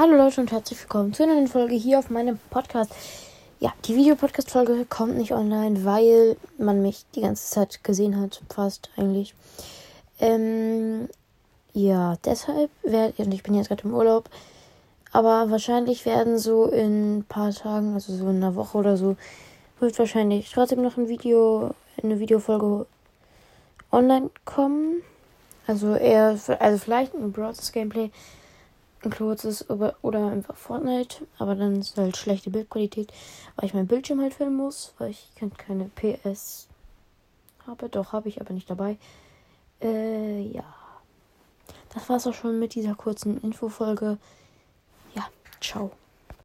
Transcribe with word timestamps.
Hallo 0.00 0.16
Leute 0.16 0.40
und 0.40 0.50
herzlich 0.50 0.80
willkommen 0.80 1.12
zu 1.12 1.24
einer 1.24 1.34
neuen 1.34 1.46
Folge 1.46 1.74
hier 1.74 1.98
auf 1.98 2.08
meinem 2.08 2.38
Podcast. 2.48 2.90
Ja, 3.58 3.70
die 3.84 3.94
Videopodcast-Folge 3.96 4.86
kommt 4.88 5.18
nicht 5.18 5.32
online, 5.32 5.84
weil 5.84 6.38
man 6.56 6.80
mich 6.80 7.04
die 7.14 7.20
ganze 7.20 7.50
Zeit 7.50 7.84
gesehen 7.84 8.18
hat, 8.18 8.40
fast 8.48 8.88
eigentlich. 8.96 9.34
Ähm, 10.18 11.10
ja, 11.74 12.16
deshalb 12.24 12.70
werde 12.82 13.22
und 13.22 13.34
ich 13.34 13.42
bin 13.42 13.52
jetzt 13.52 13.68
gerade 13.68 13.82
im 13.82 13.92
Urlaub, 13.92 14.30
aber 15.12 15.50
wahrscheinlich 15.50 16.06
werden 16.06 16.38
so 16.38 16.64
in 16.64 17.18
ein 17.18 17.24
paar 17.24 17.52
Tagen, 17.52 17.92
also 17.92 18.16
so 18.16 18.26
in 18.30 18.36
einer 18.36 18.54
Woche 18.54 18.78
oder 18.78 18.96
so, 18.96 19.18
wird 19.80 19.98
wahrscheinlich 19.98 20.50
trotzdem 20.50 20.80
noch 20.80 20.96
ein 20.96 21.10
Video, 21.10 21.74
eine 22.02 22.18
Videofolge 22.18 22.86
online 23.92 24.30
kommen. 24.46 25.02
Also 25.66 25.94
eher, 25.94 26.38
also 26.58 26.78
vielleicht 26.78 27.12
ein 27.14 27.32
Broadcast 27.32 27.74
Gameplay 27.74 28.10
kurzes 29.08 29.70
oder, 29.70 29.96
oder 30.02 30.26
einfach 30.30 30.56
Fortnite, 30.56 31.26
aber 31.38 31.54
dann 31.54 31.76
ist 31.76 31.96
halt 31.96 32.16
schlechte 32.16 32.50
Bildqualität, 32.50 33.12
weil 33.56 33.66
ich 33.66 33.74
mein 33.74 33.86
Bildschirm 33.86 34.20
halt 34.20 34.34
filmen 34.34 34.56
muss, 34.56 34.92
weil 34.98 35.10
ich 35.10 35.30
keine 35.56 35.86
PS 35.94 36.68
habe. 37.66 37.88
Doch, 37.88 38.12
habe 38.12 38.28
ich 38.28 38.40
aber 38.40 38.52
nicht 38.52 38.68
dabei. 38.68 38.98
Äh, 39.80 40.42
ja. 40.42 40.64
Das 41.94 42.08
war's 42.08 42.26
auch 42.26 42.34
schon 42.34 42.58
mit 42.58 42.74
dieser 42.74 42.94
kurzen 42.94 43.40
Infofolge. 43.40 44.18
Ja, 45.14 45.26
ciao. 45.60 45.92